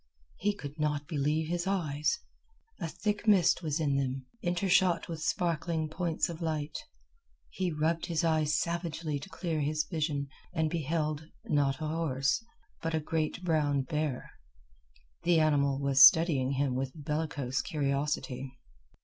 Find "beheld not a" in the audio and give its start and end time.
10.71-11.87